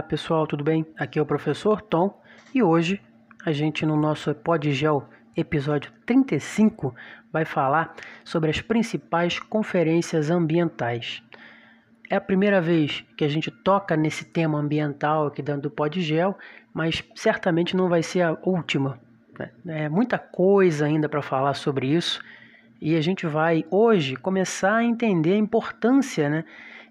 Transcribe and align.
Olá 0.00 0.08
pessoal, 0.08 0.46
tudo 0.46 0.64
bem? 0.64 0.86
Aqui 0.96 1.18
é 1.18 1.22
o 1.22 1.26
professor 1.26 1.82
Tom 1.82 2.22
e 2.54 2.62
hoje 2.62 2.98
a 3.44 3.52
gente 3.52 3.84
no 3.84 3.98
nosso 3.98 4.34
Podgel 4.34 5.06
episódio 5.36 5.92
35 6.06 6.94
vai 7.30 7.44
falar 7.44 7.94
sobre 8.24 8.48
as 8.48 8.62
principais 8.62 9.38
conferências 9.38 10.30
ambientais. 10.30 11.22
É 12.08 12.16
a 12.16 12.20
primeira 12.20 12.62
vez 12.62 13.04
que 13.14 13.26
a 13.26 13.28
gente 13.28 13.50
toca 13.50 13.94
nesse 13.94 14.24
tema 14.24 14.58
ambiental 14.58 15.26
aqui 15.26 15.42
dentro 15.42 15.60
do 15.60 15.70
Podgel, 15.70 16.34
mas 16.72 17.04
certamente 17.14 17.76
não 17.76 17.90
vai 17.90 18.02
ser 18.02 18.22
a 18.22 18.38
última. 18.42 18.98
Né? 19.38 19.50
É 19.84 19.88
muita 19.90 20.18
coisa 20.18 20.86
ainda 20.86 21.10
para 21.10 21.20
falar 21.20 21.52
sobre 21.52 21.88
isso 21.88 22.22
e 22.80 22.96
a 22.96 23.02
gente 23.02 23.26
vai 23.26 23.66
hoje 23.70 24.16
começar 24.16 24.76
a 24.76 24.84
entender 24.84 25.34
a 25.34 25.36
importância 25.36 26.30
né, 26.30 26.44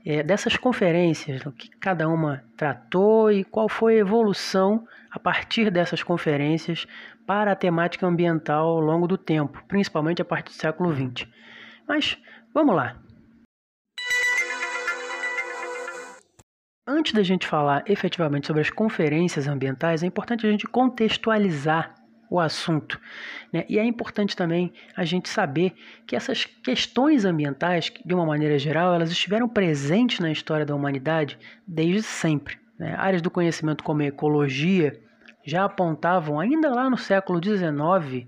é, 0.09 0.23
dessas 0.23 0.57
conferências, 0.57 1.45
o 1.45 1.51
que 1.51 1.69
cada 1.69 2.09
uma 2.09 2.43
tratou 2.57 3.31
e 3.31 3.43
qual 3.43 3.69
foi 3.69 3.93
a 3.93 3.99
evolução 3.99 4.87
a 5.11 5.19
partir 5.19 5.69
dessas 5.69 6.01
conferências 6.01 6.87
para 7.27 7.51
a 7.51 7.55
temática 7.55 8.07
ambiental 8.07 8.69
ao 8.69 8.79
longo 8.79 9.07
do 9.07 9.19
tempo, 9.19 9.63
principalmente 9.67 10.19
a 10.19 10.25
partir 10.25 10.49
do 10.49 10.59
século 10.59 10.91
XX. 10.91 11.27
Mas 11.87 12.17
vamos 12.51 12.75
lá. 12.75 12.95
Antes 16.87 17.13
da 17.13 17.21
gente 17.21 17.45
falar 17.45 17.83
efetivamente 17.85 18.47
sobre 18.47 18.63
as 18.63 18.71
conferências 18.71 19.47
ambientais, 19.47 20.01
é 20.01 20.07
importante 20.07 20.47
a 20.47 20.49
gente 20.49 20.65
contextualizar 20.65 21.93
o 22.29 22.39
assunto. 22.39 22.99
Né? 23.51 23.65
E 23.67 23.79
é 23.79 23.83
importante 23.83 24.35
também 24.35 24.71
a 24.95 25.03
gente 25.03 25.27
saber 25.29 25.73
que 26.05 26.15
essas 26.15 26.45
questões 26.45 27.25
ambientais, 27.25 27.91
de 28.05 28.13
uma 28.13 28.25
maneira 28.25 28.59
geral, 28.59 28.93
elas 28.93 29.11
estiveram 29.11 29.49
presentes 29.49 30.19
na 30.19 30.31
história 30.31 30.65
da 30.65 30.75
humanidade 30.75 31.37
desde 31.67 32.03
sempre. 32.03 32.57
Né? 32.77 32.95
Áreas 32.97 33.21
do 33.21 33.31
conhecimento 33.31 33.83
como 33.83 34.01
ecologia 34.01 34.99
já 35.43 35.65
apontavam, 35.65 36.39
ainda 36.39 36.69
lá 36.69 36.89
no 36.89 36.97
século 36.97 37.41
XIX, 37.43 38.27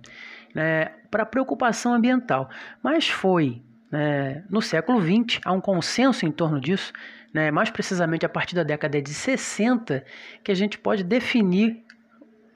né, 0.55 0.85
para 1.09 1.25
preocupação 1.25 1.93
ambiental. 1.93 2.49
Mas 2.81 3.07
foi 3.07 3.61
né, 3.91 4.43
no 4.49 4.61
século 4.61 5.01
XX, 5.01 5.39
há 5.45 5.51
um 5.51 5.61
consenso 5.61 6.25
em 6.25 6.31
torno 6.31 6.59
disso, 6.59 6.91
né, 7.33 7.51
mais 7.51 7.69
precisamente 7.69 8.25
a 8.25 8.29
partir 8.29 8.55
da 8.55 8.63
década 8.63 9.01
de 9.01 9.13
60, 9.13 10.03
que 10.43 10.51
a 10.51 10.55
gente 10.55 10.77
pode 10.77 11.03
definir 11.03 11.83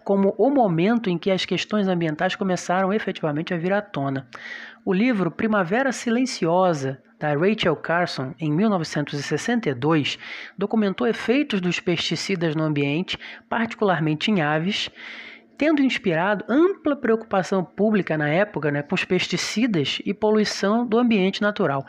como 0.06 0.36
o 0.38 0.52
momento 0.52 1.10
em 1.10 1.18
que 1.18 1.32
as 1.32 1.46
questões 1.46 1.88
ambientais 1.88 2.36
começaram 2.36 2.94
efetivamente 2.94 3.54
a 3.54 3.58
vir 3.58 3.74
à 3.74 3.82
tona. 3.82 4.28
O 4.86 4.94
livro 4.94 5.32
Primavera 5.32 5.92
Silenciosa, 5.92 7.02
da 7.20 7.34
Rachel 7.34 7.76
Carson, 7.76 8.36
em 8.40 8.52
1962, 8.52 10.20
documentou 10.56 11.08
efeitos 11.08 11.60
dos 11.60 11.80
pesticidas 11.80 12.56
no 12.56 12.64
ambiente, 12.64 13.18
particularmente 13.50 14.30
em 14.30 14.42
aves, 14.42 14.92
tendo 15.58 15.82
inspirado 15.82 16.46
ampla 16.48 16.96
preocupação 16.96 17.64
pública 17.64 18.16
na 18.16 18.30
época 18.30 18.70
né, 18.70 18.84
com 18.84 18.94
os 18.94 19.04
pesticidas 19.04 20.00
e 20.06 20.14
poluição 20.14 20.86
do 20.86 21.00
ambiente 21.00 21.42
natural. 21.42 21.84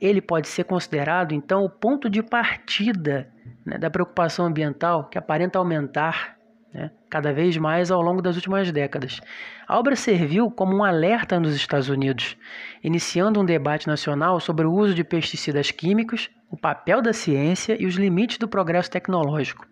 Ele 0.00 0.20
pode 0.20 0.46
ser 0.46 0.64
considerado, 0.64 1.32
então, 1.32 1.64
o 1.64 1.70
ponto 1.70 2.08
de 2.08 2.22
partida 2.22 3.28
né, 3.64 3.76
da 3.76 3.90
preocupação 3.90 4.46
ambiental 4.46 5.08
que 5.08 5.18
aparenta 5.18 5.58
aumentar 5.58 6.35
né, 6.76 6.90
cada 7.08 7.32
vez 7.32 7.56
mais 7.56 7.90
ao 7.90 8.02
longo 8.02 8.20
das 8.20 8.36
últimas 8.36 8.70
décadas. 8.70 9.18
A 9.66 9.78
obra 9.78 9.96
serviu 9.96 10.50
como 10.50 10.76
um 10.76 10.84
alerta 10.84 11.40
nos 11.40 11.56
Estados 11.56 11.88
Unidos, 11.88 12.36
iniciando 12.84 13.40
um 13.40 13.46
debate 13.46 13.86
nacional 13.86 14.38
sobre 14.38 14.66
o 14.66 14.72
uso 14.72 14.94
de 14.94 15.02
pesticidas 15.02 15.70
químicos, 15.70 16.28
o 16.50 16.56
papel 16.56 17.00
da 17.00 17.14
ciência 17.14 17.80
e 17.80 17.86
os 17.86 17.94
limites 17.94 18.36
do 18.36 18.46
progresso 18.46 18.90
tecnológico. 18.90 19.66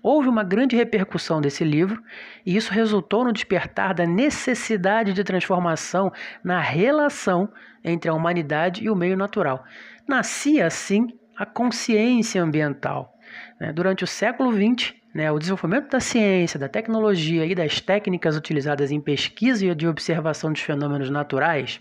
Houve 0.00 0.28
uma 0.28 0.44
grande 0.44 0.76
repercussão 0.76 1.40
desse 1.40 1.64
livro 1.64 2.00
e 2.46 2.54
isso 2.54 2.72
resultou 2.72 3.24
no 3.24 3.32
despertar 3.32 3.92
da 3.92 4.06
necessidade 4.06 5.12
de 5.12 5.24
transformação 5.24 6.12
na 6.44 6.60
relação 6.60 7.48
entre 7.82 8.08
a 8.08 8.14
humanidade 8.14 8.84
e 8.84 8.88
o 8.88 8.94
meio 8.94 9.16
natural. 9.16 9.64
Nascia 10.06 10.66
assim 10.66 11.08
a 11.36 11.44
consciência 11.44 12.40
ambiental. 12.40 13.13
Né. 13.60 13.72
Durante 13.72 14.04
o 14.04 14.06
século 14.06 14.52
XX, 14.52 14.94
né, 15.14 15.30
o 15.30 15.38
desenvolvimento 15.38 15.90
da 15.90 16.00
ciência, 16.00 16.58
da 16.58 16.68
tecnologia 16.68 17.46
e 17.46 17.54
das 17.54 17.80
técnicas 17.80 18.36
utilizadas 18.36 18.90
em 18.90 19.00
pesquisa 19.00 19.64
e 19.64 19.74
de 19.74 19.86
observação 19.86 20.52
dos 20.52 20.60
fenômenos 20.60 21.08
naturais 21.08 21.80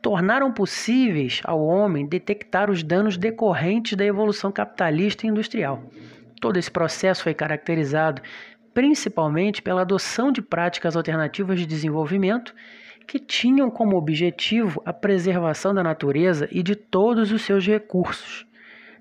tornaram 0.00 0.52
possíveis 0.52 1.40
ao 1.44 1.60
homem 1.60 2.06
detectar 2.06 2.70
os 2.70 2.82
danos 2.82 3.16
decorrentes 3.16 3.96
da 3.96 4.04
evolução 4.04 4.52
capitalista 4.52 5.26
e 5.26 5.30
industrial. 5.30 5.82
Todo 6.40 6.58
esse 6.58 6.70
processo 6.70 7.24
foi 7.24 7.34
caracterizado 7.34 8.22
principalmente 8.72 9.60
pela 9.60 9.82
adoção 9.82 10.30
de 10.30 10.40
práticas 10.40 10.96
alternativas 10.96 11.58
de 11.58 11.66
desenvolvimento 11.66 12.54
que 13.06 13.18
tinham 13.18 13.68
como 13.68 13.96
objetivo 13.96 14.80
a 14.86 14.92
preservação 14.92 15.74
da 15.74 15.82
natureza 15.82 16.48
e 16.52 16.62
de 16.62 16.76
todos 16.76 17.32
os 17.32 17.42
seus 17.42 17.66
recursos. 17.66 18.46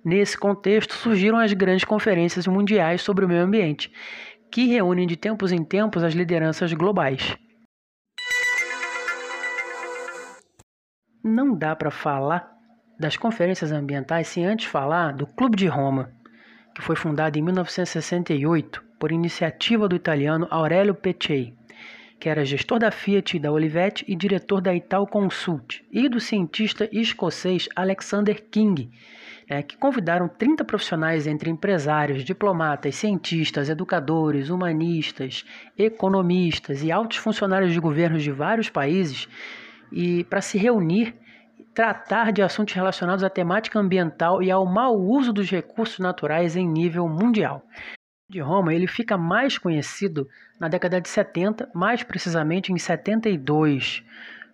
Nesse 0.03 0.37
contexto, 0.37 0.93
surgiram 0.93 1.37
as 1.37 1.51
grandes 1.53 1.83
conferências 1.83 2.47
mundiais 2.47 3.01
sobre 3.01 3.25
o 3.25 3.27
meio 3.27 3.43
ambiente, 3.43 3.91
que 4.51 4.67
reúnem 4.67 5.05
de 5.05 5.15
tempos 5.15 5.51
em 5.51 5.63
tempos 5.63 6.03
as 6.03 6.13
lideranças 6.13 6.73
globais. 6.73 7.37
Não 11.23 11.55
dá 11.55 11.75
para 11.75 11.91
falar 11.91 12.49
das 12.97 13.17
conferências 13.17 13.71
ambientais 13.71 14.27
sem 14.27 14.45
antes 14.45 14.65
falar 14.65 15.13
do 15.13 15.27
Clube 15.27 15.57
de 15.57 15.67
Roma, 15.67 16.11
que 16.73 16.81
foi 16.81 16.95
fundado 16.95 17.37
em 17.37 17.41
1968 17.41 18.83
por 18.99 19.11
iniciativa 19.11 19.87
do 19.87 19.95
italiano 19.95 20.47
Aurelio 20.49 20.95
Peccei, 20.95 21.53
que 22.19 22.27
era 22.27 22.43
gestor 22.43 22.79
da 22.79 22.91
Fiat 22.91 23.37
e 23.37 23.39
da 23.39 23.51
Olivetti 23.51 24.03
e 24.07 24.15
diretor 24.15 24.59
da 24.61 24.73
Ital 24.73 25.07
Consult, 25.07 25.81
e 25.91 26.09
do 26.09 26.19
cientista 26.19 26.89
escocês 26.91 27.69
Alexander 27.75 28.43
King, 28.49 28.91
é, 29.49 29.63
que 29.63 29.75
convidaram 29.75 30.27
30 30.27 30.63
profissionais 30.63 31.25
entre 31.25 31.49
empresários, 31.49 32.23
diplomatas, 32.23 32.95
cientistas, 32.95 33.67
educadores, 33.67 34.51
humanistas, 34.51 35.43
economistas 35.75 36.83
e 36.83 36.91
altos 36.91 37.17
funcionários 37.17 37.73
de 37.73 37.79
governos 37.79 38.21
de 38.21 38.31
vários 38.31 38.69
países 38.69 39.27
e 39.91 40.23
para 40.25 40.39
se 40.39 40.59
reunir 40.59 41.15
tratar 41.73 42.31
de 42.31 42.43
assuntos 42.43 42.75
relacionados 42.75 43.23
à 43.23 43.29
temática 43.29 43.79
ambiental 43.79 44.43
e 44.43 44.51
ao 44.51 44.65
mau 44.65 44.99
uso 44.99 45.33
dos 45.33 45.49
recursos 45.49 45.97
naturais 45.97 46.55
em 46.55 46.67
nível 46.67 47.07
mundial. 47.07 47.63
De 48.29 48.39
Roma, 48.39 48.73
ele 48.73 48.85
fica 48.85 49.17
mais 49.17 49.57
conhecido 49.57 50.27
na 50.59 50.67
década 50.67 51.01
de 51.01 51.09
70, 51.09 51.69
mais 51.73 52.03
precisamente 52.03 52.71
em 52.71 52.77
72, 52.77 54.03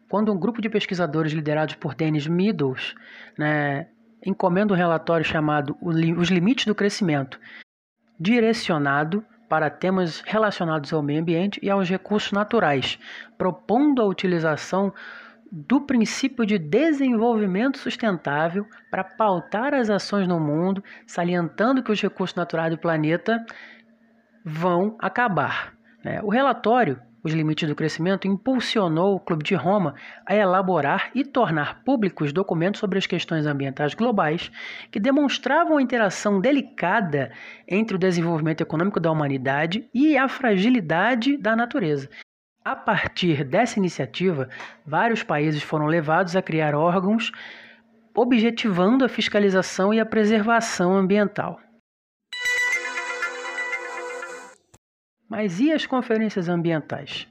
quando 0.08 0.32
um 0.32 0.40
grupo 0.40 0.62
de 0.62 0.70
pesquisadores 0.70 1.34
liderados 1.34 1.76
por 1.76 1.96
Dennis 1.96 2.28
Meadows 2.28 2.96
né, 3.38 3.88
encomenda 4.26 4.74
um 4.74 4.78
relatório 4.78 5.26
chamado 5.26 5.78
Os 5.82 6.30
Limites 6.30 6.66
do 6.66 6.76
Crescimento, 6.76 7.40
direcionado 8.20 9.24
para 9.48 9.70
temas 9.70 10.22
relacionados 10.26 10.92
ao 10.92 11.04
meio 11.04 11.22
ambiente 11.22 11.60
e 11.62 11.70
aos 11.70 11.88
recursos 11.88 12.32
naturais, 12.32 12.98
propondo 13.38 14.02
a 14.02 14.06
utilização 14.06 14.92
do 15.52 15.80
princípio 15.80 16.46
de 16.46 16.58
desenvolvimento 16.58 17.78
sustentável 17.78 18.66
para 18.90 19.04
pautar 19.04 19.74
as 19.74 19.90
ações 19.90 20.28
no 20.28 20.40
mundo, 20.40 20.84
salientando 21.06 21.84
que 21.84 21.92
os 21.92 22.02
recursos 22.02 22.36
naturais 22.36 22.72
do 22.72 22.78
planeta 22.78 23.46
vão 24.44 24.98
acabar. 25.00 25.74
Né? 26.04 26.20
O 26.24 26.30
relatório 26.30 27.00
os 27.26 27.34
limites 27.34 27.68
do 27.68 27.74
crescimento, 27.74 28.28
impulsionou 28.28 29.16
o 29.16 29.20
Clube 29.20 29.44
de 29.44 29.56
Roma 29.56 29.96
a 30.28 30.36
elaborar 30.36 31.10
e 31.16 31.26
tornar 31.26 31.84
públicos 31.84 32.32
documentos 32.32 32.80
sobre 32.80 33.00
as 33.00 33.08
questões 33.08 33.48
ambientais 33.48 33.96
globais 33.96 34.52
que 34.92 35.00
demonstravam 35.00 35.78
a 35.78 35.82
interação 35.82 36.40
delicada 36.40 37.32
entre 37.68 37.96
o 37.96 38.00
desenvolvimento 38.00 38.62
econômico 38.62 39.00
da 39.00 39.12
humanidade 39.12 39.90
e 39.92 40.16
a 40.16 40.28
fragilidade 40.28 41.36
da 41.36 41.56
natureza. 41.56 42.08
A 42.64 42.76
partir 42.76 43.44
dessa 43.44 43.80
iniciativa, 43.80 44.48
vários 44.86 45.24
países 45.24 45.64
foram 45.64 45.88
levados 45.88 46.36
a 46.36 46.44
criar 46.44 46.76
órgãos 46.76 47.32
objetivando 48.16 49.04
a 49.04 49.10
fiscalização 49.10 49.92
e 49.92 50.00
a 50.00 50.06
preservação 50.06 50.96
ambiental. 50.96 51.60
Mas 55.28 55.60
e 55.60 55.72
as 55.72 55.86
conferências 55.86 56.48
ambientais? 56.48 57.28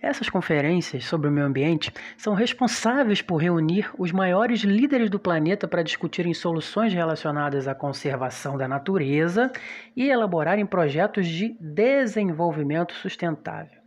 Essas 0.00 0.28
conferências 0.28 1.04
sobre 1.04 1.28
o 1.28 1.32
meio 1.32 1.46
ambiente 1.46 1.92
são 2.16 2.34
responsáveis 2.34 3.22
por 3.22 3.36
reunir 3.36 3.90
os 3.98 4.12
maiores 4.12 4.60
líderes 4.60 5.10
do 5.10 5.18
planeta 5.18 5.66
para 5.66 5.82
discutirem 5.82 6.32
soluções 6.32 6.92
relacionadas 6.92 7.66
à 7.66 7.74
conservação 7.74 8.56
da 8.56 8.68
natureza 8.68 9.50
e 9.94 10.08
elaborarem 10.08 10.66
projetos 10.66 11.26
de 11.26 11.56
desenvolvimento 11.60 12.94
sustentável. 12.94 13.80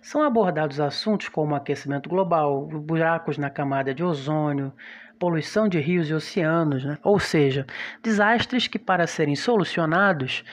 São 0.00 0.22
abordados 0.22 0.78
assuntos 0.78 1.28
como 1.28 1.54
aquecimento 1.54 2.08
global, 2.08 2.66
buracos 2.66 3.36
na 3.38 3.50
camada 3.50 3.92
de 3.92 4.04
ozônio, 4.04 4.72
poluição 5.18 5.68
de 5.68 5.78
rios 5.80 6.08
e 6.08 6.14
oceanos, 6.14 6.84
né? 6.84 6.98
ou 7.02 7.18
seja, 7.18 7.66
desastres 8.02 8.68
que, 8.68 8.78
para 8.78 9.06
serem 9.06 9.34
solucionados, 9.34 10.44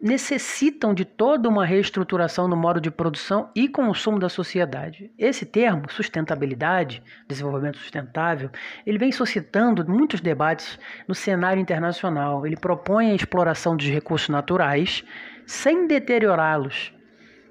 necessitam 0.00 0.92
de 0.92 1.04
toda 1.04 1.48
uma 1.48 1.64
reestruturação 1.64 2.46
no 2.46 2.56
modo 2.56 2.80
de 2.80 2.90
produção 2.90 3.50
e 3.54 3.68
consumo 3.68 4.18
da 4.18 4.28
sociedade. 4.28 5.10
Esse 5.18 5.46
termo, 5.46 5.90
sustentabilidade, 5.90 7.02
desenvolvimento 7.26 7.78
sustentável, 7.78 8.50
ele 8.84 8.98
vem 8.98 9.10
suscitando 9.10 9.88
muitos 9.88 10.20
debates 10.20 10.78
no 11.08 11.14
cenário 11.14 11.60
internacional. 11.60 12.46
Ele 12.46 12.56
propõe 12.56 13.10
a 13.10 13.14
exploração 13.14 13.76
dos 13.76 13.86
recursos 13.86 14.28
naturais 14.28 15.04
sem 15.46 15.86
deteriorá-los, 15.86 16.92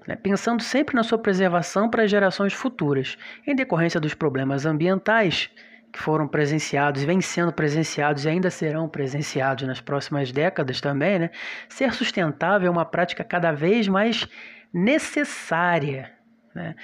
né, 0.08 0.16
pensando 0.16 0.62
sempre 0.62 0.96
na 0.96 1.04
sua 1.04 1.18
preservação 1.18 1.90
para 1.90 2.08
gerações 2.08 2.54
futuras, 2.54 3.18
em 3.48 3.56
decorrência 3.56 4.00
dos 4.00 4.14
problemas 4.14 4.66
ambientais 4.66 5.50
que 5.96 6.02
foram 6.02 6.28
presenciados 6.28 7.04
vêm 7.04 7.22
sendo 7.22 7.54
presenciados 7.54 8.26
e 8.26 8.30
ainda 8.30 8.50
serão 8.50 8.90
presenciados 8.90 9.66
nas 9.66 9.80
próximas 9.80 10.30
décadas 10.30 10.82
também, 10.82 11.18
né? 11.18 11.30
Ser 11.70 11.94
sustentável 11.94 12.68
é 12.68 12.70
uma 12.70 12.84
prática 12.84 13.24
cada 13.24 13.54
vez 13.54 13.88
mais 13.88 14.28
necessária. 14.74 16.12
Né? 16.54 16.76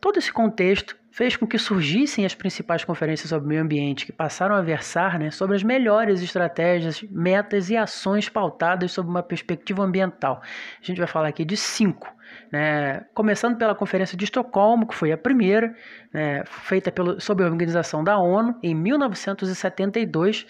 Todo 0.00 0.20
esse 0.20 0.32
contexto 0.32 0.96
fez 1.10 1.36
com 1.36 1.46
que 1.46 1.58
surgissem 1.58 2.24
as 2.24 2.34
principais 2.34 2.84
conferências 2.84 3.28
sobre 3.28 3.48
meio 3.48 3.62
ambiente, 3.62 4.06
que 4.06 4.12
passaram 4.12 4.54
a 4.54 4.62
versar 4.62 5.18
né, 5.18 5.30
sobre 5.30 5.56
as 5.56 5.62
melhores 5.62 6.22
estratégias, 6.22 7.02
metas 7.02 7.68
e 7.68 7.76
ações 7.76 8.28
pautadas 8.28 8.92
sob 8.92 9.08
uma 9.08 9.22
perspectiva 9.22 9.82
ambiental. 9.82 10.40
A 10.80 10.84
gente 10.84 10.98
vai 10.98 11.08
falar 11.08 11.28
aqui 11.28 11.44
de 11.44 11.56
cinco. 11.56 12.12
Né, 12.52 13.04
começando 13.12 13.56
pela 13.56 13.74
Conferência 13.74 14.16
de 14.16 14.24
Estocolmo, 14.24 14.86
que 14.86 14.94
foi 14.94 15.10
a 15.10 15.18
primeira, 15.18 15.74
né, 16.12 16.44
feita 16.46 16.90
pelo, 16.92 17.20
sob 17.20 17.42
a 17.42 17.46
organização 17.46 18.04
da 18.04 18.18
ONU 18.18 18.56
em 18.62 18.74
1972, 18.74 20.46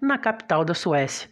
na 0.00 0.18
capital 0.18 0.64
da 0.64 0.74
Suécia. 0.74 1.28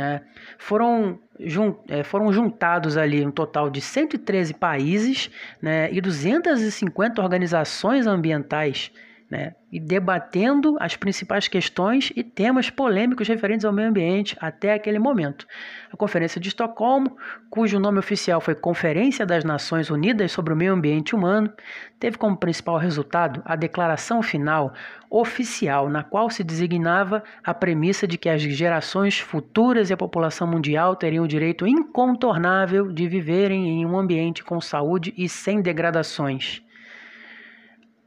Né. 0.00 0.22
Foram, 0.56 1.18
jun, 1.38 1.74
é, 1.86 2.02
foram 2.02 2.32
juntados 2.32 2.96
ali 2.96 3.24
um 3.24 3.30
total 3.30 3.68
de 3.68 3.82
113 3.82 4.54
países 4.54 5.30
né, 5.60 5.92
e 5.92 6.00
250 6.00 7.20
organizações 7.20 8.06
ambientais 8.06 8.90
né, 9.30 9.54
e 9.70 9.78
debatendo 9.78 10.76
as 10.80 10.96
principais 10.96 11.46
questões 11.46 12.12
e 12.16 12.24
temas 12.24 12.68
polêmicos 12.68 13.28
referentes 13.28 13.64
ao 13.64 13.72
meio 13.72 13.88
ambiente 13.88 14.36
até 14.40 14.74
aquele 14.74 14.98
momento. 14.98 15.46
A 15.92 15.96
Conferência 15.96 16.40
de 16.40 16.48
Estocolmo, 16.48 17.16
cujo 17.48 17.78
nome 17.78 18.00
oficial 18.00 18.40
foi 18.40 18.56
Conferência 18.56 19.24
das 19.24 19.44
Nações 19.44 19.88
Unidas 19.88 20.32
sobre 20.32 20.52
o 20.52 20.56
Meio 20.56 20.72
Ambiente 20.72 21.14
Humano, 21.14 21.52
teve 22.00 22.18
como 22.18 22.36
principal 22.36 22.76
resultado 22.76 23.40
a 23.44 23.54
declaração 23.54 24.20
final 24.20 24.74
oficial, 25.08 25.88
na 25.88 26.02
qual 26.02 26.28
se 26.28 26.42
designava 26.42 27.22
a 27.44 27.54
premissa 27.54 28.08
de 28.08 28.18
que 28.18 28.28
as 28.28 28.42
gerações 28.42 29.20
futuras 29.20 29.90
e 29.90 29.92
a 29.92 29.96
população 29.96 30.46
mundial 30.48 30.96
teriam 30.96 31.24
o 31.24 31.28
direito 31.28 31.68
incontornável 31.68 32.90
de 32.90 33.06
viverem 33.06 33.80
em 33.80 33.86
um 33.86 33.96
ambiente 33.96 34.42
com 34.42 34.60
saúde 34.60 35.14
e 35.16 35.28
sem 35.28 35.62
degradações. 35.62 36.64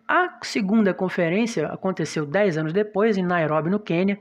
A 0.07 0.37
segunda 0.41 0.93
conferência 0.93 1.67
aconteceu 1.67 2.25
10 2.25 2.57
anos 2.57 2.73
depois, 2.73 3.17
em 3.17 3.23
Nairobi, 3.23 3.69
no 3.69 3.79
Quênia, 3.79 4.19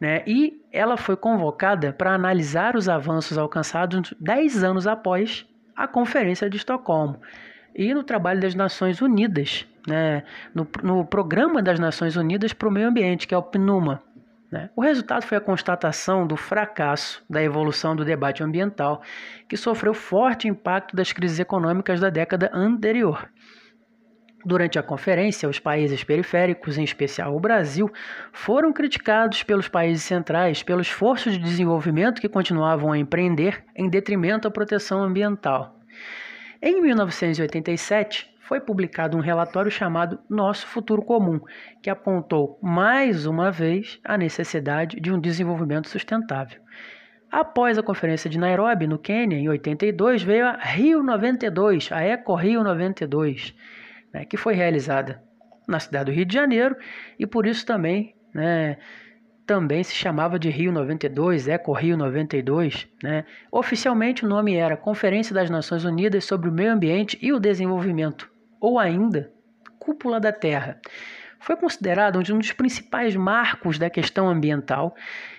né, 0.00 0.22
e 0.26 0.62
ela 0.72 0.96
foi 0.96 1.16
convocada 1.16 1.92
para 1.92 2.14
analisar 2.14 2.76
os 2.76 2.88
avanços 2.88 3.36
alcançados 3.36 4.14
10 4.20 4.62
anos 4.62 4.86
após 4.86 5.46
a 5.76 5.86
Conferência 5.86 6.48
de 6.48 6.56
Estocolmo 6.56 7.20
e 7.74 7.94
no 7.94 8.02
trabalho 8.02 8.40
das 8.40 8.54
Nações 8.54 9.00
Unidas, 9.00 9.66
né, 9.86 10.24
no, 10.54 10.66
no 10.82 11.04
Programa 11.04 11.62
das 11.62 11.78
Nações 11.78 12.16
Unidas 12.16 12.52
para 12.52 12.68
o 12.68 12.72
Meio 12.72 12.88
Ambiente, 12.88 13.26
que 13.26 13.34
é 13.34 13.38
o 13.38 13.42
PNUMA. 13.42 14.02
Né. 14.50 14.70
O 14.74 14.80
resultado 14.80 15.22
foi 15.24 15.36
a 15.36 15.40
constatação 15.40 16.26
do 16.26 16.36
fracasso 16.36 17.22
da 17.28 17.42
evolução 17.42 17.94
do 17.94 18.04
debate 18.04 18.42
ambiental, 18.42 19.02
que 19.48 19.56
sofreu 19.56 19.92
forte 19.92 20.48
impacto 20.48 20.96
das 20.96 21.12
crises 21.12 21.38
econômicas 21.38 22.00
da 22.00 22.08
década 22.08 22.50
anterior. 22.52 23.28
Durante 24.48 24.78
a 24.78 24.82
conferência, 24.82 25.46
os 25.46 25.58
países 25.58 26.02
periféricos, 26.02 26.78
em 26.78 26.82
especial 26.82 27.36
o 27.36 27.38
Brasil, 27.38 27.92
foram 28.32 28.72
criticados 28.72 29.42
pelos 29.42 29.68
países 29.68 30.04
centrais 30.04 30.62
pelo 30.62 30.80
esforço 30.80 31.30
de 31.30 31.36
desenvolvimento 31.36 32.18
que 32.18 32.30
continuavam 32.30 32.90
a 32.90 32.96
empreender 32.96 33.62
em 33.76 33.90
detrimento 33.90 34.48
à 34.48 34.50
proteção 34.50 35.02
ambiental. 35.02 35.78
Em 36.62 36.80
1987, 36.80 38.26
foi 38.40 38.58
publicado 38.58 39.18
um 39.18 39.20
relatório 39.20 39.70
chamado 39.70 40.18
Nosso 40.30 40.66
Futuro 40.66 41.02
Comum, 41.02 41.42
que 41.82 41.90
apontou 41.90 42.58
mais 42.62 43.26
uma 43.26 43.50
vez 43.50 44.00
a 44.02 44.16
necessidade 44.16 44.98
de 44.98 45.12
um 45.12 45.20
desenvolvimento 45.20 45.90
sustentável. 45.90 46.58
Após 47.30 47.76
a 47.76 47.82
conferência 47.82 48.30
de 48.30 48.38
Nairobi, 48.38 48.86
no 48.86 48.98
Quênia, 48.98 49.36
em 49.36 49.46
82, 49.46 50.22
veio 50.22 50.46
a 50.46 50.56
Rio 50.56 51.02
92, 51.02 51.92
a 51.92 52.00
Eco 52.00 52.34
Rio 52.34 52.64
92 52.64 53.54
né, 54.12 54.24
que 54.24 54.36
foi 54.36 54.54
realizada 54.54 55.22
na 55.66 55.78
cidade 55.78 56.10
do 56.10 56.14
Rio 56.14 56.24
de 56.24 56.34
Janeiro 56.34 56.76
e 57.18 57.26
por 57.26 57.46
isso 57.46 57.64
também, 57.66 58.14
né, 58.34 58.78
também 59.46 59.82
se 59.82 59.94
chamava 59.94 60.38
de 60.38 60.50
Rio 60.50 60.70
92, 60.70 61.48
Eco 61.48 61.72
Rio 61.72 61.96
92. 61.96 62.86
Né? 63.02 63.24
Oficialmente 63.50 64.24
o 64.24 64.28
nome 64.28 64.54
era 64.54 64.76
Conferência 64.76 65.34
das 65.34 65.48
Nações 65.48 65.84
Unidas 65.84 66.24
sobre 66.26 66.50
o 66.50 66.52
Meio 66.52 66.72
Ambiente 66.72 67.18
e 67.22 67.32
o 67.32 67.40
Desenvolvimento, 67.40 68.30
ou 68.60 68.78
ainda 68.78 69.32
Cúpula 69.78 70.20
da 70.20 70.32
Terra. 70.32 70.78
Foi 71.40 71.56
considerado 71.56 72.18
um 72.18 72.38
dos 72.38 72.52
principais 72.52 73.16
marcos 73.16 73.78
da 73.78 73.88
questão 73.88 74.28
ambiental 74.28 74.94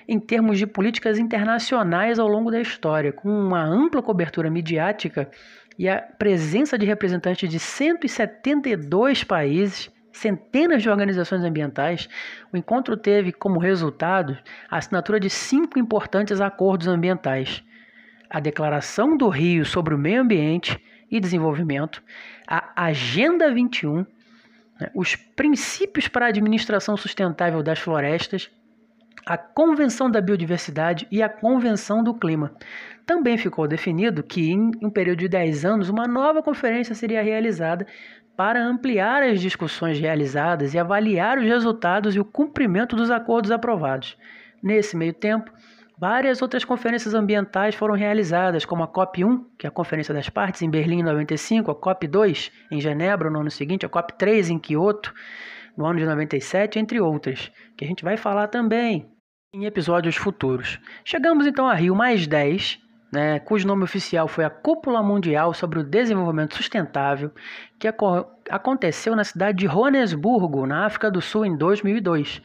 em 0.08 0.20
termos 0.20 0.58
de 0.58 0.66
políticas 0.66 1.20
internacionais 1.20 2.18
ao 2.18 2.28
longo 2.28 2.50
da 2.50 2.60
história, 2.60 3.14
com 3.14 3.30
uma 3.30 3.64
ampla 3.64 4.02
cobertura 4.02 4.50
midiática 4.50 5.30
e 5.80 5.88
a 5.88 6.02
presença 6.02 6.78
de 6.78 6.86
representantes 6.86 7.50
de 7.50 7.58
172 7.58 9.24
países, 9.24 9.90
centenas 10.12 10.84
de 10.84 10.90
organizações 10.90 11.42
ambientais, 11.42 12.10
o 12.52 12.58
encontro 12.58 12.98
teve 12.98 13.32
como 13.32 13.58
resultado 13.62 14.38
a 14.70 14.78
assinatura 14.78 15.22
de 15.22 15.30
cinco 15.30 15.80
importantes 15.80 16.42
acordos 16.42 16.90
ambientais: 16.90 17.64
a 18.30 18.42
Declaração 18.42 19.16
do 19.16 19.30
Rio 19.30 19.66
sobre 19.66 19.96
o 19.96 19.98
Meio 19.98 20.22
Ambiente 20.22 20.78
e 21.10 21.18
Desenvolvimento, 21.18 22.04
a 22.46 22.84
Agenda 22.84 23.50
21, 23.50 24.06
né, 24.82 24.92
os 24.94 25.16
princípios 25.16 26.10
para 26.10 26.26
a 26.26 26.30
administração 26.30 26.98
sustentável 26.98 27.64
das 27.64 27.80
florestas, 27.80 28.52
a 29.26 29.38
Convenção 29.38 30.10
da 30.10 30.22
Biodiversidade 30.22 31.08
e 31.12 31.22
a 31.22 31.30
Convenção 31.30 32.04
do 32.04 32.14
Clima. 32.14 32.52
Também 33.06 33.38
ficou 33.38 33.68
definido 33.68 34.24
que, 34.24 34.52
em 34.52 34.72
um 34.82 34.90
período 34.90 35.20
de 35.20 35.28
10 35.28 35.66
anos, 35.66 35.90
uma 35.90 36.08
nova 36.08 36.44
conferência 36.44 36.94
seria 36.94 37.22
realizada 37.22 37.86
para 38.40 38.64
ampliar 38.64 39.22
as 39.22 39.42
discussões 39.42 40.00
realizadas 40.00 40.74
e 40.74 40.80
avaliar 40.80 41.38
os 41.38 41.44
resultados 41.44 42.16
e 42.16 42.20
o 42.20 42.26
cumprimento 42.26 42.96
dos 42.96 43.12
acordos 43.12 43.52
aprovados. 43.52 44.18
Nesse 44.64 44.96
meio 44.96 45.14
tempo, 45.14 45.52
várias 45.98 46.42
outras 46.42 46.64
conferências 46.64 47.14
ambientais 47.14 47.76
foram 47.76 47.96
realizadas, 47.96 48.64
como 48.64 48.84
a 48.84 48.88
COP1, 48.88 49.44
que 49.58 49.68
é 49.68 49.70
a 49.70 49.72
Conferência 49.72 50.14
das 50.14 50.30
Partes, 50.30 50.62
em 50.62 50.70
Berlim 50.70 51.00
em 51.00 51.04
95, 51.04 51.70
a 51.70 51.76
COP2 51.76 52.52
em 52.72 52.80
Genebra 52.80 53.30
no 53.30 53.42
ano 53.42 53.52
seguinte, 53.52 53.86
a 53.86 53.90
COP3 53.90 54.50
em 54.50 54.58
Kyoto 54.58 55.14
no 55.78 55.86
ano 55.86 56.00
de 56.00 56.06
97, 56.06 56.80
entre 56.80 57.00
outras, 57.00 57.52
que 57.78 57.86
a 57.86 57.88
gente 57.88 58.04
vai 58.04 58.18
falar 58.18 58.48
também 58.48 59.10
em 59.54 59.66
episódios 59.66 60.16
futuros. 60.16 60.80
Chegamos 61.04 61.48
então 61.48 61.68
a 61.68 61.74
Rio 61.74 61.96
mais 61.96 62.28
10, 62.28 62.80
né, 63.12 63.40
cujo 63.40 63.68
nome 63.68 63.84
oficial 63.84 64.28
foi 64.28 64.46
a 64.46 64.50
Cúpula 64.50 65.02
Mundial 65.02 65.54
sobre 65.54 65.80
o 65.80 65.84
Desenvolvimento 65.84 66.56
Sustentável, 66.56 67.32
que 67.80 67.88
aconteceu 68.50 69.16
na 69.16 69.24
cidade 69.24 69.58
de 69.58 69.66
Joanesburgo, 69.66 70.68
na 70.68 70.86
África 70.86 71.10
do 71.10 71.20
Sul, 71.20 71.46
em 71.46 71.58
2002, 71.58 72.42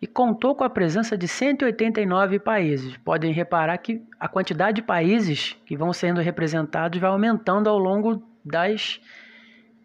e 0.00 0.06
contou 0.06 0.54
com 0.54 0.64
a 0.64 0.70
presença 0.70 1.16
de 1.18 1.28
189 1.28 2.38
países. 2.38 2.96
Podem 2.98 3.32
reparar 3.32 3.76
que 3.78 4.02
a 4.18 4.28
quantidade 4.28 4.76
de 4.76 4.82
países 4.82 5.54
que 5.66 5.76
vão 5.76 5.92
sendo 5.92 6.20
representados 6.20 6.98
vai 6.98 7.10
aumentando 7.10 7.68
ao 7.68 7.78
longo 7.78 8.22
das 8.44 9.00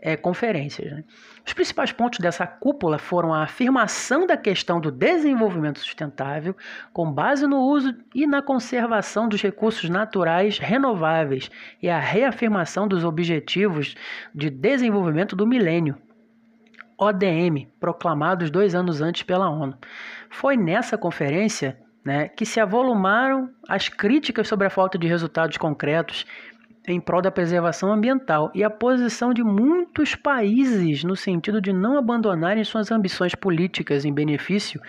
é, 0.01 0.17
conferências. 0.17 0.91
Né? 0.91 1.03
Os 1.45 1.53
principais 1.53 1.91
pontos 1.91 2.19
dessa 2.19 2.47
cúpula 2.47 2.97
foram 2.97 3.33
a 3.33 3.43
afirmação 3.43 4.25
da 4.25 4.35
questão 4.35 4.81
do 4.81 4.91
desenvolvimento 4.91 5.79
sustentável, 5.79 6.55
com 6.91 7.11
base 7.11 7.45
no 7.45 7.59
uso 7.59 7.95
e 8.13 8.25
na 8.25 8.41
conservação 8.41 9.29
dos 9.29 9.41
recursos 9.41 9.89
naturais 9.89 10.57
renováveis, 10.57 11.51
e 11.81 11.89
a 11.89 11.99
reafirmação 11.99 12.87
dos 12.87 13.03
Objetivos 13.03 13.95
de 14.33 14.49
Desenvolvimento 14.49 15.35
do 15.35 15.45
Milênio, 15.45 15.95
ODM, 16.97 17.67
proclamados 17.79 18.49
dois 18.49 18.75
anos 18.75 19.01
antes 19.01 19.23
pela 19.23 19.49
ONU. 19.49 19.75
Foi 20.29 20.55
nessa 20.55 20.97
conferência 20.97 21.77
né, 22.03 22.27
que 22.27 22.45
se 22.45 22.59
avolumaram 22.59 23.49
as 23.67 23.89
críticas 23.89 24.47
sobre 24.47 24.67
a 24.67 24.69
falta 24.69 24.97
de 24.97 25.07
resultados 25.07 25.57
concretos 25.57 26.25
em 26.87 26.99
prol 26.99 27.21
da 27.21 27.29
preservação 27.29 27.91
ambiental 27.91 28.51
e 28.55 28.63
a 28.63 28.69
posição 28.69 29.33
de 29.33 29.43
muitos 29.43 30.15
países 30.15 31.03
no 31.03 31.15
sentido 31.15 31.61
de 31.61 31.71
não 31.71 31.97
abandonarem 31.97 32.63
suas 32.63 32.91
ambições 32.91 33.35
políticas 33.35 34.03
em 34.03 34.13
benefício 34.13 34.81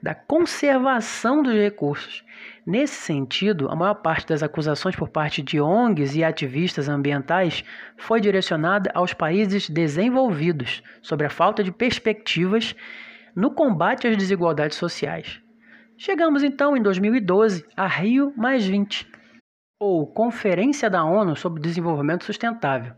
da 0.00 0.14
conservação 0.14 1.42
dos 1.42 1.52
recursos. 1.52 2.24
Nesse 2.64 2.94
sentido, 2.94 3.68
a 3.68 3.74
maior 3.74 3.94
parte 3.94 4.28
das 4.28 4.42
acusações 4.42 4.94
por 4.94 5.08
parte 5.08 5.42
de 5.42 5.60
ONGs 5.60 6.14
e 6.14 6.22
ativistas 6.22 6.88
ambientais 6.88 7.64
foi 7.96 8.20
direcionada 8.20 8.90
aos 8.94 9.12
países 9.12 9.68
desenvolvidos 9.68 10.82
sobre 11.02 11.26
a 11.26 11.30
falta 11.30 11.64
de 11.64 11.72
perspectivas 11.72 12.76
no 13.34 13.50
combate 13.50 14.06
às 14.06 14.16
desigualdades 14.16 14.76
sociais. 14.76 15.40
Chegamos 15.96 16.44
então 16.44 16.76
em 16.76 16.82
2012 16.82 17.64
a 17.76 17.86
Rio 17.86 18.32
mais 18.36 18.64
20 18.64 19.19
ou 19.80 20.06
Conferência 20.06 20.90
da 20.90 21.02
ONU 21.02 21.34
sobre 21.34 21.62
Desenvolvimento 21.62 22.24
Sustentável. 22.24 22.92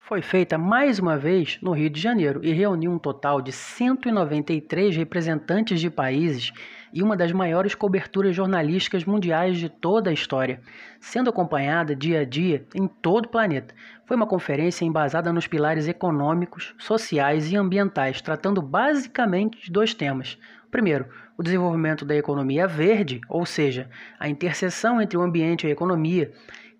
Foi 0.00 0.22
feita 0.22 0.56
mais 0.56 0.98
uma 0.98 1.18
vez 1.18 1.58
no 1.62 1.72
Rio 1.72 1.90
de 1.90 2.00
Janeiro 2.00 2.40
e 2.42 2.52
reuniu 2.52 2.90
um 2.90 2.98
total 2.98 3.42
de 3.42 3.52
193 3.52 4.96
representantes 4.96 5.80
de 5.80 5.90
países 5.90 6.52
e 6.92 7.02
uma 7.02 7.16
das 7.16 7.32
maiores 7.32 7.74
coberturas 7.74 8.34
jornalísticas 8.34 9.04
mundiais 9.04 9.58
de 9.58 9.68
toda 9.68 10.08
a 10.08 10.12
história, 10.12 10.60
sendo 11.00 11.28
acompanhada 11.28 11.94
dia 11.94 12.20
a 12.20 12.24
dia 12.24 12.66
em 12.74 12.86
todo 12.86 13.26
o 13.26 13.30
planeta. 13.30 13.74
Foi 14.06 14.16
uma 14.16 14.26
conferência 14.26 14.84
embasada 14.86 15.32
nos 15.32 15.46
pilares 15.46 15.86
econômicos, 15.86 16.74
sociais 16.78 17.50
e 17.50 17.56
ambientais, 17.56 18.22
tratando 18.22 18.62
basicamente 18.62 19.62
de 19.62 19.70
dois 19.70 19.92
temas: 19.92 20.38
Primeiro, 20.70 21.06
o 21.36 21.42
desenvolvimento 21.42 22.04
da 22.04 22.14
economia 22.14 22.66
verde, 22.66 23.20
ou 23.28 23.44
seja, 23.44 23.88
a 24.18 24.28
interseção 24.28 25.00
entre 25.00 25.16
o 25.16 25.22
ambiente 25.22 25.66
e 25.66 25.70
a 25.70 25.72
economia, 25.72 26.32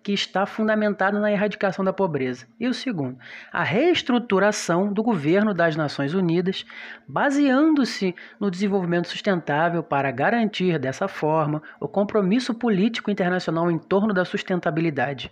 que 0.05 0.13
está 0.13 0.45
fundamentado 0.45 1.19
na 1.19 1.31
erradicação 1.31 1.83
da 1.83 1.91
pobreza. 1.91 2.45
E 2.59 2.67
o 2.67 2.73
segundo, 2.75 3.17
a 3.51 3.63
reestruturação 3.63 4.93
do 4.93 5.01
governo 5.01 5.51
das 5.51 5.75
Nações 5.75 6.13
Unidas, 6.13 6.63
baseando-se 7.07 8.13
no 8.39 8.51
desenvolvimento 8.51 9.07
sustentável 9.07 9.81
para 9.81 10.11
garantir, 10.11 10.77
dessa 10.77 11.07
forma, 11.07 11.59
o 11.79 11.87
compromisso 11.87 12.53
político 12.53 13.09
internacional 13.09 13.71
em 13.71 13.79
torno 13.79 14.13
da 14.13 14.23
sustentabilidade. 14.23 15.31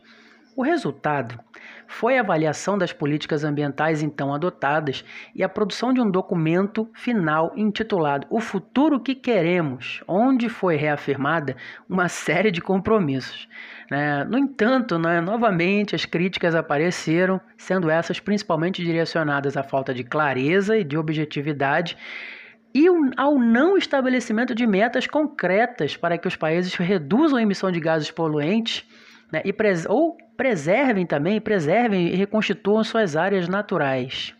O 0.56 0.62
resultado 0.62 1.40
foi 1.88 2.18
a 2.18 2.22
avaliação 2.22 2.78
das 2.78 2.94
políticas 2.94 3.44
ambientais 3.44 4.04
então 4.04 4.34
adotadas 4.34 5.04
e 5.34 5.44
a 5.44 5.50
produção 5.50 5.92
de 5.92 6.00
um 6.00 6.10
documento 6.10 6.88
final 6.94 7.52
intitulado 7.56 8.28
O 8.30 8.40
Futuro 8.40 9.00
que 9.00 9.16
Queremos, 9.16 10.04
onde 10.08 10.50
foi 10.50 10.76
reafirmada 10.76 11.56
uma 11.90 12.08
série 12.08 12.52
de 12.52 12.62
compromissos. 12.62 13.48
Né? 13.90 14.24
No 14.26 14.38
entanto, 14.38 15.00
né, 15.00 15.20
novamente 15.22 15.96
as 15.96 16.06
críticas 16.06 16.54
apareceram, 16.54 17.42
sendo 17.58 17.90
essas 17.90 18.20
principalmente 18.20 18.84
direcionadas 18.84 19.58
à 19.58 19.64
falta 19.64 19.92
de 19.92 20.04
clareza 20.04 20.78
e 20.78 20.84
de 20.84 20.98
objetividade 20.98 21.98
e 22.76 22.86
ao 23.18 23.40
não 23.40 23.76
estabelecimento 23.76 24.54
de 24.54 24.68
metas 24.68 25.08
concretas 25.08 25.98
para 25.98 26.18
que 26.18 26.28
os 26.28 26.36
países 26.36 26.76
reduzam 26.76 27.40
a 27.40 27.42
emissão 27.42 27.72
de 27.72 27.80
gases 27.80 28.12
poluentes 28.12 28.86
né, 29.34 29.42
e 29.44 29.52
pres 29.52 29.88
ou 29.88 30.16
preservem 30.38 31.08
também, 31.08 31.42
preservem 31.42 32.08
e 32.10 32.16
reconstituam 32.16 32.84
suas 32.84 33.16
áreas 33.16 33.48
naturais. 33.48 34.36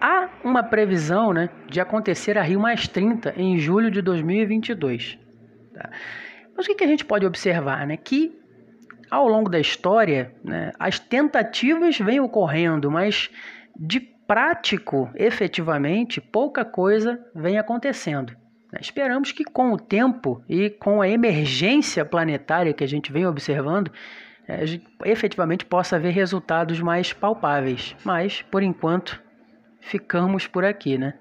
Há 0.00 0.28
uma 0.44 0.62
previsão 0.62 1.32
né, 1.32 1.50
de 1.68 1.80
acontecer 1.80 2.38
a 2.38 2.42
Rio 2.42 2.60
Mais 2.60 2.86
30 2.86 3.34
em 3.36 3.58
julho 3.58 3.90
de 3.90 4.00
2022. 4.00 5.18
Tá? 5.74 5.90
Mas 6.56 6.66
o 6.66 6.74
que, 6.74 6.84
a 6.84 6.86
gente 6.86 7.04
pode 7.04 7.26
observar? 7.26 7.84
Né? 7.86 7.96
Que 7.96 8.38
ao 9.10 9.26
longo 9.26 9.50
da 9.50 9.58
história, 9.58 10.32
né, 10.44 10.70
as 10.78 11.00
tentativas 11.00 11.98
vêm 11.98 12.20
ocorrendo, 12.20 12.88
mas 12.88 13.30
de 13.76 13.98
prático, 13.98 15.10
efetivamente, 15.16 16.20
pouca 16.20 16.64
coisa 16.64 17.20
vem 17.34 17.58
acontecendo. 17.58 18.32
Né? 18.72 18.78
Esperamos 18.80 19.32
que 19.32 19.44
com 19.44 19.72
o 19.72 19.78
tempo 19.78 20.42
e 20.48 20.70
com 20.70 21.00
a 21.00 21.08
emergência 21.08 22.04
planetária 22.04 22.72
que 22.72 22.84
a 22.84 22.88
gente 22.88 23.12
vem 23.12 23.26
observando, 23.26 23.90
é, 24.46 24.56
a 24.56 24.66
gente 24.66 24.86
efetivamente 25.04 25.64
possa 25.64 25.96
haver 25.96 26.12
resultados 26.12 26.80
mais 26.80 27.12
palpáveis. 27.12 27.96
Mas, 28.04 28.42
por 28.42 28.62
enquanto, 28.62 29.22
ficamos 29.80 30.46
por 30.46 30.64
aqui, 30.64 30.98
né? 30.98 31.14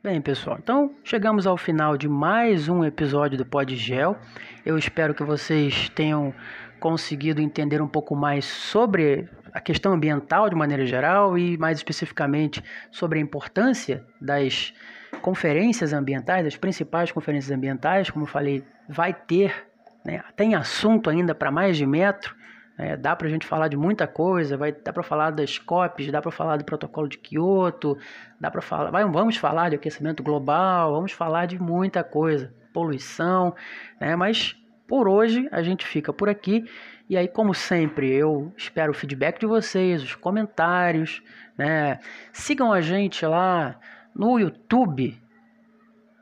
Bem, 0.00 0.22
pessoal, 0.22 0.58
então 0.62 0.94
chegamos 1.02 1.44
ao 1.44 1.56
final 1.56 1.96
de 1.96 2.08
mais 2.08 2.68
um 2.68 2.84
episódio 2.84 3.36
do 3.36 3.44
Podgel. 3.44 4.16
Eu 4.64 4.78
espero 4.78 5.12
que 5.12 5.24
vocês 5.24 5.88
tenham 5.90 6.32
conseguido 6.78 7.40
entender 7.40 7.82
um 7.82 7.88
pouco 7.88 8.16
mais 8.16 8.44
sobre 8.44 9.28
a 9.52 9.60
questão 9.60 9.92
ambiental 9.92 10.48
de 10.48 10.54
maneira 10.54 10.86
geral 10.86 11.36
e 11.36 11.56
mais 11.58 11.78
especificamente 11.78 12.62
sobre 12.90 13.18
a 13.18 13.22
importância 13.22 14.04
das 14.20 14.72
conferências 15.20 15.92
ambientais, 15.92 16.44
das 16.44 16.56
principais 16.56 17.10
conferências 17.10 17.50
ambientais, 17.50 18.10
como 18.10 18.24
eu 18.24 18.28
falei, 18.28 18.64
vai 18.88 19.12
ter, 19.12 19.66
né, 20.04 20.22
tem 20.36 20.54
assunto 20.54 21.10
ainda 21.10 21.34
para 21.34 21.50
mais 21.50 21.76
de 21.76 21.86
metro, 21.86 22.34
né, 22.78 22.96
dá 22.96 23.16
para 23.16 23.26
a 23.26 23.30
gente 23.30 23.46
falar 23.46 23.68
de 23.68 23.76
muita 23.76 24.06
coisa, 24.06 24.56
vai 24.56 24.72
dá 24.72 24.92
para 24.92 25.02
falar 25.02 25.30
das 25.30 25.58
COPs, 25.58 26.12
dá 26.12 26.22
para 26.22 26.30
falar 26.30 26.56
do 26.56 26.64
protocolo 26.64 27.08
de 27.08 27.18
Kyoto, 27.18 27.96
dá 28.40 28.50
para 28.50 28.62
falar, 28.62 28.90
vai, 28.90 29.04
vamos 29.04 29.36
falar 29.36 29.70
de 29.70 29.76
aquecimento 29.76 30.22
global, 30.22 30.92
vamos 30.92 31.12
falar 31.12 31.46
de 31.46 31.60
muita 31.60 32.04
coisa, 32.04 32.52
poluição, 32.72 33.54
né, 34.00 34.14
mas 34.14 34.57
por 34.88 35.06
hoje 35.06 35.46
a 35.52 35.62
gente 35.62 35.86
fica 35.86 36.12
por 36.12 36.30
aqui. 36.30 36.64
E 37.08 37.16
aí, 37.16 37.28
como 37.28 37.54
sempre, 37.54 38.10
eu 38.10 38.52
espero 38.56 38.90
o 38.90 38.94
feedback 38.94 39.38
de 39.38 39.46
vocês, 39.46 40.02
os 40.02 40.14
comentários, 40.14 41.22
né? 41.56 42.00
Sigam 42.32 42.72
a 42.72 42.80
gente 42.80 43.24
lá 43.24 43.78
no 44.14 44.38
YouTube. 44.38 45.16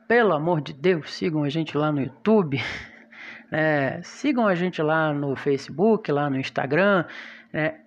Pelo 0.07 0.33
amor 0.33 0.61
de 0.61 0.73
Deus, 0.73 1.13
sigam 1.13 1.43
a 1.43 1.49
gente 1.49 1.75
lá 1.77 1.91
no 1.91 2.01
YouTube. 2.01 2.61
Né? 3.49 4.01
Sigam 4.03 4.45
a 4.45 4.55
gente 4.55 4.81
lá 4.81 5.13
no 5.13 5.33
Facebook, 5.33 6.11
lá 6.11 6.29
no 6.29 6.37
Instagram. 6.37 7.05
Né? 7.53 7.79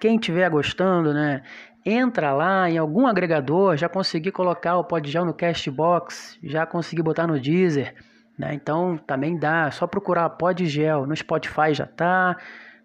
Quem 0.00 0.14
estiver 0.16 0.48
gostando, 0.48 1.12
né? 1.12 1.42
Entra 1.84 2.32
lá 2.32 2.70
em 2.70 2.78
algum 2.78 3.06
agregador. 3.06 3.76
Já 3.76 3.90
consegui 3.90 4.32
colocar 4.32 4.78
o 4.78 4.84
Podgel 4.84 5.26
no 5.26 5.34
Castbox, 5.34 6.38
já 6.42 6.64
consegui 6.64 7.02
botar 7.02 7.26
no 7.26 7.38
Deezer. 7.38 7.94
Né? 8.38 8.54
Então 8.54 8.96
também 8.96 9.36
dá, 9.36 9.70
só 9.70 9.86
procurar 9.86 10.30
Podgel 10.30 11.06
no 11.06 11.16
Spotify 11.16 11.74
já 11.74 11.86
tá, 11.86 12.36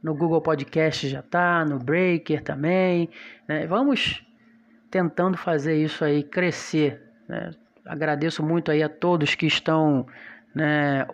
no 0.01 0.15
Google 0.15 0.41
Podcast 0.41 1.07
já 1.07 1.21
tá, 1.21 1.63
no 1.63 1.77
Breaker 1.77 2.41
também. 2.41 3.09
Né? 3.47 3.67
Vamos 3.67 4.25
tentando 4.89 5.37
fazer 5.37 5.75
isso 5.75 6.03
aí 6.03 6.23
crescer. 6.23 7.01
Né? 7.29 7.51
Agradeço 7.85 8.41
muito 8.43 8.71
aí 8.71 8.81
a 8.81 8.89
todos 8.89 9.35
que 9.35 9.45
estão 9.45 10.07
né, 10.55 11.05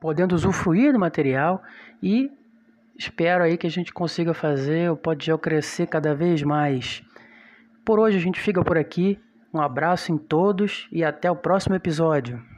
podendo 0.00 0.34
usufruir 0.34 0.92
do 0.92 0.98
material 0.98 1.62
e 2.02 2.30
espero 2.96 3.42
aí 3.42 3.56
que 3.56 3.66
a 3.66 3.70
gente 3.70 3.92
consiga 3.92 4.32
fazer 4.32 4.90
o 4.90 4.96
Podgel 4.96 5.38
crescer 5.38 5.88
cada 5.88 6.14
vez 6.14 6.42
mais. 6.42 7.02
Por 7.84 7.98
hoje 7.98 8.18
a 8.18 8.20
gente 8.20 8.40
fica 8.40 8.62
por 8.62 8.78
aqui. 8.78 9.18
Um 9.52 9.60
abraço 9.60 10.10
em 10.10 10.18
todos 10.18 10.88
e 10.90 11.04
até 11.04 11.30
o 11.30 11.36
próximo 11.36 11.76
episódio. 11.76 12.53